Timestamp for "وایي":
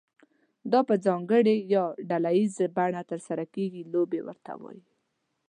4.61-4.81